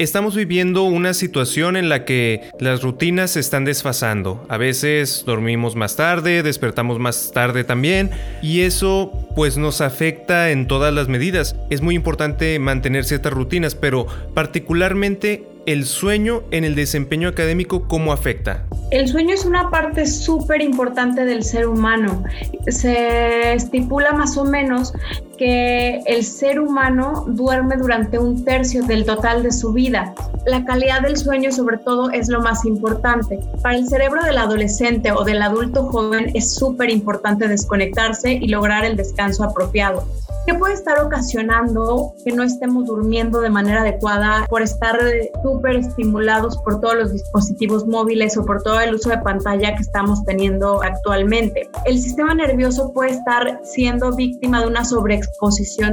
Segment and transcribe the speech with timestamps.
[0.00, 4.46] Estamos viviendo una situación en la que las rutinas se están desfasando.
[4.48, 8.08] A veces dormimos más tarde, despertamos más tarde también
[8.40, 11.54] y eso pues nos afecta en todas las medidas.
[11.68, 18.14] Es muy importante mantener ciertas rutinas, pero particularmente el sueño en el desempeño académico, ¿cómo
[18.14, 18.64] afecta?
[18.90, 22.24] El sueño es una parte súper importante del ser humano.
[22.68, 24.94] Se estipula más o menos
[25.40, 30.14] que el ser humano duerme durante un tercio del total de su vida.
[30.44, 33.40] La calidad del sueño sobre todo es lo más importante.
[33.62, 38.84] Para el cerebro del adolescente o del adulto joven es súper importante desconectarse y lograr
[38.84, 40.04] el descanso apropiado.
[40.46, 44.98] ¿Qué puede estar ocasionando que no estemos durmiendo de manera adecuada por estar
[45.42, 49.82] súper estimulados por todos los dispositivos móviles o por todo el uso de pantalla que
[49.82, 51.68] estamos teniendo actualmente?
[51.84, 55.29] El sistema nervioso puede estar siendo víctima de una sobreexposición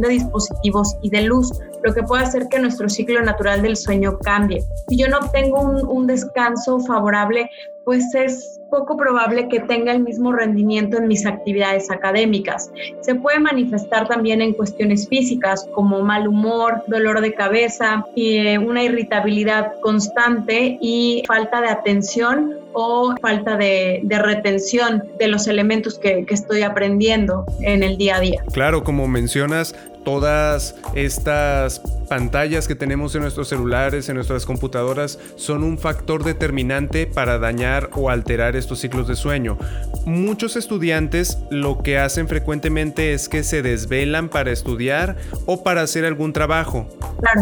[0.00, 4.18] de dispositivos y de luz, lo que puede hacer que nuestro ciclo natural del sueño
[4.18, 4.64] cambie.
[4.88, 7.50] Si yo no tengo un, un descanso favorable,
[7.84, 12.70] pues es poco probable que tenga el mismo rendimiento en mis actividades académicas.
[13.00, 18.82] Se puede manifestar también en cuestiones físicas como mal humor, dolor de cabeza, eh, una
[18.82, 26.62] irritabilidad constante y falta de atención o falta de, retención de los elementos que, estoy
[26.62, 28.42] aprendiendo en el día a día.
[28.52, 35.64] Claro, como mencionas, todas estas pantallas que tenemos en nuestros celulares, en nuestras computadoras, son
[35.64, 39.58] un factor determinante para dañar o alterar estos ciclos de sueño.
[40.04, 45.16] Muchos estudiantes lo que hacen frecuentemente es que se desvelan para estudiar
[45.46, 46.86] o para hacer algún trabajo.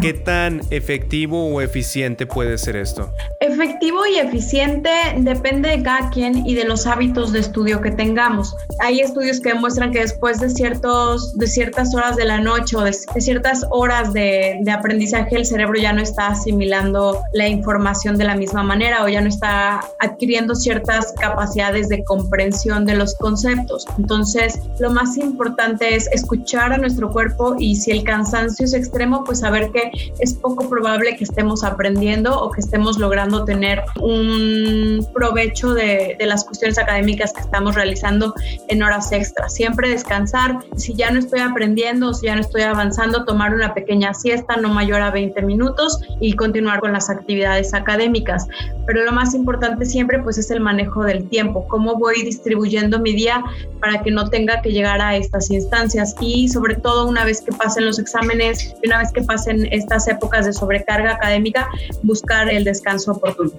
[0.00, 3.12] ¿Qué tan efectivo o eficiente puede ser esto?
[3.40, 8.54] Efectivo y eficiente depende de cada quien y de los hábitos de estudio que tengamos.
[8.80, 12.84] Hay estudios que demuestran que después de, ciertos, de ciertas horas de la noche o
[12.84, 18.24] de, ciertas horas de, de aprendizaje, el cerebro ya no está asimilando la información de
[18.24, 23.86] la misma manera o ya no está adquiriendo ciertas capacidades de comprensión de los conceptos.
[23.98, 29.24] Entonces, lo más importante es escuchar a nuestro cuerpo y si el cansancio es extremo,
[29.24, 35.06] pues saber que es poco probable que estemos aprendiendo o que estemos logrando tener un
[35.14, 38.34] provecho de, de las cuestiones académicas que estamos realizando
[38.68, 39.54] en horas extras.
[39.54, 40.58] Siempre descansar.
[40.76, 44.68] Si ya no estoy aprendiendo, si ya no estoy avanzando, tomar una pequeña siesta no
[44.68, 48.46] mayor a 20 minutos y continuar con las actividades académicas.
[48.86, 53.12] Pero lo más importante siempre pues es el manejo del tiempo, cómo voy distribuyendo mi
[53.14, 53.42] día
[53.80, 57.52] para que no tenga que llegar a estas instancias y sobre todo una vez que
[57.52, 61.68] pasen los exámenes una vez que pasen estas épocas de sobrecarga académica,
[62.02, 63.52] buscar el descanso oportuno.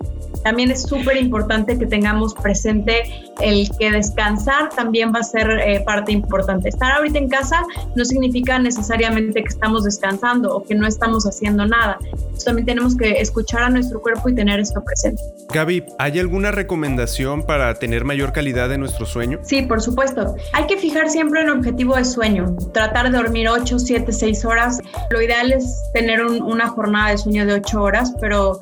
[0.44, 3.04] También es súper importante que tengamos presente
[3.42, 6.70] el que descansar también va a ser eh, parte importante.
[6.70, 7.64] Estar ahorita en casa
[7.96, 11.98] no significa necesariamente que estamos descansando o que no estamos haciendo nada.
[12.46, 15.22] también tenemos que escuchar a nuestro cuerpo y tener esto presente.
[15.54, 19.40] Gaby, ¿hay alguna recomendación para tener mayor calidad de nuestro sueño?
[19.44, 20.36] Sí, por supuesto.
[20.54, 22.56] Hay que fijar siempre un objetivo de sueño.
[22.74, 24.80] Tratar de dormir 8, 7, 6 horas.
[25.10, 28.60] Lo ideal es tener una jornada de sueño de 8 horas, pero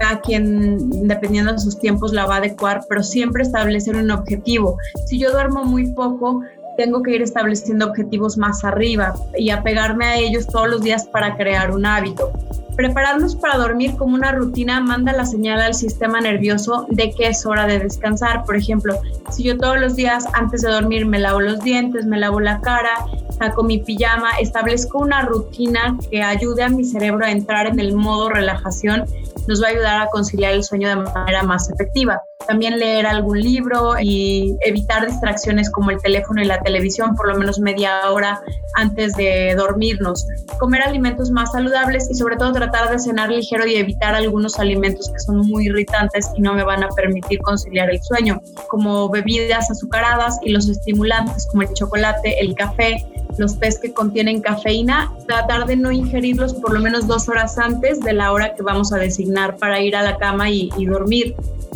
[0.00, 4.78] cada quien, dependiendo de sus tiempos, la va a adecuar, pero siempre establecer un objetivo.
[5.06, 6.42] Si yo duermo muy poco,
[6.76, 11.36] tengo que ir estableciendo objetivos más arriba y apegarme a ellos todos los días para
[11.36, 12.32] crear un hábito.
[12.76, 17.46] Prepararnos para dormir como una rutina manda la señal al sistema nervioso de que es
[17.46, 18.44] hora de descansar.
[18.44, 18.98] Por ejemplo,
[19.30, 22.60] si yo todos los días antes de dormir me lavo los dientes, me lavo la
[22.60, 23.06] cara,
[23.38, 27.94] saco mi pijama, establezco una rutina que ayude a mi cerebro a entrar en el
[27.94, 29.04] modo relajación,
[29.46, 32.22] nos va a ayudar a conciliar el sueño de manera más efectiva.
[32.46, 37.38] También leer algún libro y evitar distracciones como el teléfono y la televisión por lo
[37.38, 38.40] menos media hora
[38.74, 40.26] antes de dormirnos.
[40.58, 45.10] Comer alimentos más saludables y sobre todo tratar de cenar ligero y evitar algunos alimentos
[45.10, 49.70] que son muy irritantes y no me van a permitir conciliar el sueño, como bebidas
[49.70, 53.06] azucaradas y los estimulantes como el chocolate, el café,
[53.38, 58.00] los tés que contienen cafeína, tratar de no ingerirlos por lo menos dos horas antes
[58.00, 61.34] de la hora que vamos a designar para ir a la cama y, y dormir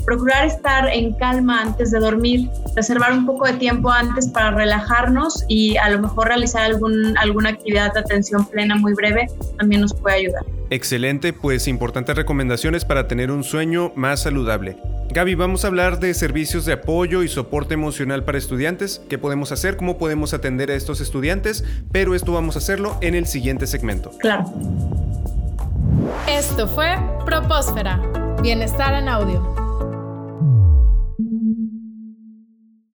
[0.08, 5.44] procurar estar en calma antes de dormir, reservar un poco de tiempo antes para relajarnos
[5.48, 9.26] y a lo mejor realizar algún, alguna actividad de atención plena muy breve
[9.58, 10.46] también nos puede ayudar.
[10.70, 14.78] Excelente, pues importantes recomendaciones para tener un sueño más saludable.
[15.10, 19.00] Gaby, vamos a hablar de servicios de apoyo y soporte emocional para estudiantes.
[19.08, 19.78] ¿Qué podemos hacer?
[19.78, 21.64] ¿Cómo podemos atender a estos estudiantes?
[21.90, 24.10] Pero esto vamos a hacerlo en el siguiente segmento.
[24.18, 24.44] Claro.
[26.28, 26.94] Esto fue
[27.24, 28.02] Propósfera,
[28.42, 29.57] Bienestar en Audio.